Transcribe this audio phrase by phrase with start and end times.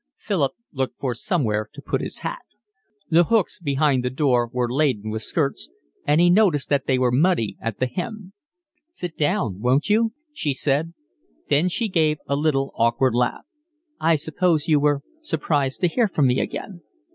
[0.17, 2.41] Philip looked for somewhere to put his hat.
[3.11, 5.69] The hooks behind the door were laden with skirts,
[6.07, 8.33] and he noticed that they were muddy at the hem.
[8.91, 10.95] "Sit down, won't you?" she said.
[11.49, 13.45] Then she gave a little awkward laugh.
[13.99, 16.81] "I suppose you were surprised to hear from me again."